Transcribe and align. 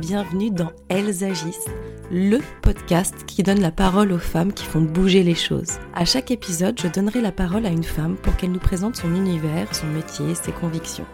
bienvenue 0.00 0.50
dans 0.50 0.70
Elles 0.90 1.24
agissent, 1.24 1.68
le 2.10 2.40
podcast 2.60 3.24
qui 3.26 3.42
donne 3.42 3.60
la 3.60 3.70
parole 3.70 4.12
aux 4.12 4.18
femmes 4.18 4.52
qui 4.52 4.66
font 4.66 4.82
bouger 4.82 5.22
les 5.22 5.34
choses. 5.34 5.78
À 5.94 6.04
chaque 6.04 6.30
épisode, 6.30 6.78
je 6.78 6.88
donnerai 6.88 7.22
la 7.22 7.32
parole 7.32 7.64
à 7.64 7.70
une 7.70 7.84
femme 7.84 8.16
pour 8.16 8.36
qu'elle 8.36 8.52
nous 8.52 8.58
présente 8.58 8.96
son 8.96 9.14
univers, 9.14 9.74
son 9.74 9.86
métier, 9.86 10.34
ses 10.34 10.52
convictions. 10.52 11.06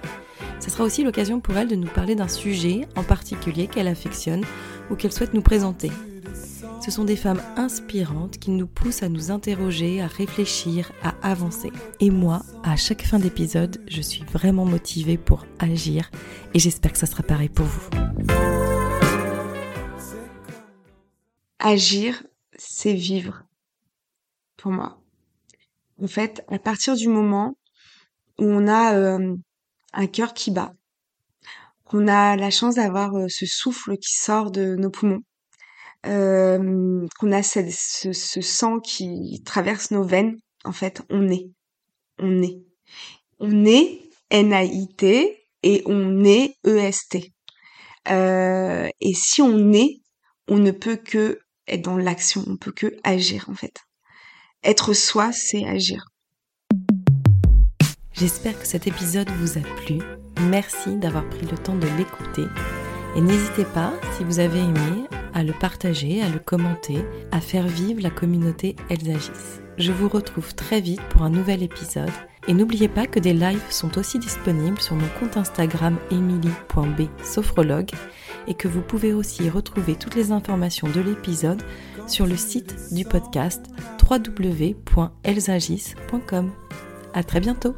Ce 0.58 0.70
sera 0.70 0.82
aussi 0.82 1.04
l'occasion 1.04 1.38
pour 1.38 1.56
elle 1.56 1.68
de 1.68 1.76
nous 1.76 1.86
parler 1.86 2.16
d'un 2.16 2.26
sujet 2.26 2.88
en 2.96 3.04
particulier 3.04 3.68
qu'elle 3.68 3.88
affectionne 3.88 4.44
ou 4.90 4.96
qu'elle 4.96 5.12
souhaite 5.12 5.34
nous 5.34 5.42
présenter. 5.42 5.92
Ce 6.80 6.90
sont 6.90 7.04
des 7.04 7.16
femmes 7.16 7.42
inspirantes 7.56 8.38
qui 8.38 8.50
nous 8.50 8.66
poussent 8.66 9.02
à 9.02 9.08
nous 9.08 9.30
interroger, 9.30 10.00
à 10.00 10.06
réfléchir, 10.06 10.92
à 11.02 11.14
avancer. 11.22 11.72
Et 12.00 12.10
moi, 12.10 12.42
à 12.62 12.76
chaque 12.76 13.02
fin 13.02 13.18
d'épisode, 13.18 13.82
je 13.88 14.00
suis 14.00 14.24
vraiment 14.24 14.64
motivée 14.64 15.18
pour 15.18 15.46
agir 15.58 16.10
et 16.54 16.58
j'espère 16.58 16.92
que 16.92 16.98
ça 16.98 17.06
sera 17.06 17.22
pareil 17.22 17.48
pour 17.48 17.66
vous. 17.66 17.90
Agir, 21.58 22.22
c'est 22.56 22.94
vivre. 22.94 23.42
Pour 24.56 24.70
moi. 24.70 25.00
En 26.02 26.06
fait, 26.06 26.44
à 26.48 26.58
partir 26.58 26.94
du 26.94 27.08
moment 27.08 27.56
où 28.38 28.44
on 28.44 28.68
a 28.68 28.94
euh, 28.96 29.34
un 29.92 30.06
cœur 30.06 30.34
qui 30.34 30.50
bat, 30.50 30.72
qu'on 31.84 32.06
a 32.06 32.36
la 32.36 32.50
chance 32.50 32.74
d'avoir 32.74 33.16
euh, 33.16 33.28
ce 33.28 33.46
souffle 33.46 33.96
qui 33.96 34.12
sort 34.12 34.50
de 34.50 34.76
nos 34.76 34.90
poumons, 34.90 35.22
qu'on 36.04 37.32
a 37.32 37.42
ce, 37.42 38.12
ce, 38.12 38.40
sang 38.40 38.78
qui 38.80 39.42
traverse 39.44 39.90
nos 39.90 40.04
veines, 40.04 40.38
en 40.64 40.72
fait, 40.72 41.02
on 41.10 41.28
est. 41.30 41.50
On 42.18 42.42
est. 42.42 42.58
On 43.38 43.64
est 43.64 44.00
N-A-I-T 44.30 45.46
et 45.62 45.82
on 45.86 46.24
est 46.24 46.56
E-S-T. 46.66 47.32
Euh, 48.08 48.88
et 49.00 49.14
si 49.14 49.42
on 49.42 49.72
est, 49.72 50.00
on 50.48 50.58
ne 50.58 50.70
peut 50.70 50.96
que 50.96 51.40
être 51.66 51.82
dans 51.82 51.96
l'action, 51.96 52.44
on 52.46 52.56
peut 52.56 52.72
que 52.72 52.96
agir 53.02 53.46
en 53.48 53.54
fait. 53.54 53.80
Être 54.62 54.94
soi, 54.94 55.32
c'est 55.32 55.64
agir. 55.64 56.06
J'espère 58.12 58.58
que 58.58 58.66
cet 58.66 58.86
épisode 58.86 59.28
vous 59.40 59.58
a 59.58 59.62
plu. 59.84 59.98
Merci 60.40 60.96
d'avoir 60.96 61.28
pris 61.28 61.46
le 61.46 61.58
temps 61.58 61.76
de 61.76 61.88
l'écouter. 61.98 62.46
Et 63.14 63.20
n'hésitez 63.20 63.64
pas, 63.64 63.92
si 64.16 64.24
vous 64.24 64.38
avez 64.38 64.60
aimé, 64.60 65.06
à 65.36 65.44
le 65.44 65.52
partager, 65.52 66.20
à 66.22 66.28
le 66.30 66.38
commenter, 66.38 67.04
à 67.30 67.40
faire 67.40 67.68
vivre 67.68 68.02
la 68.02 68.08
communauté 68.08 68.74
Elles 68.88 69.10
agissent. 69.10 69.60
Je 69.76 69.92
vous 69.92 70.08
retrouve 70.08 70.54
très 70.54 70.80
vite 70.80 71.02
pour 71.10 71.20
un 71.22 71.28
nouvel 71.28 71.62
épisode 71.62 72.08
et 72.48 72.54
n'oubliez 72.54 72.88
pas 72.88 73.04
que 73.06 73.20
des 73.20 73.34
lives 73.34 73.60
sont 73.68 73.98
aussi 73.98 74.18
disponibles 74.18 74.80
sur 74.80 74.94
mon 74.94 75.08
compte 75.20 75.36
Instagram 75.36 75.98
emily.b 76.10 77.02
et 78.48 78.54
que 78.54 78.68
vous 78.68 78.80
pouvez 78.80 79.12
aussi 79.12 79.50
retrouver 79.50 79.96
toutes 79.96 80.14
les 80.14 80.32
informations 80.32 80.88
de 80.88 81.02
l'épisode 81.02 81.62
sur 82.06 82.26
le 82.26 82.38
site 82.38 82.94
du 82.94 83.04
podcast 83.04 83.66
www.elsagis.com. 84.08 86.50
À 87.12 87.22
très 87.22 87.40
bientôt! 87.40 87.76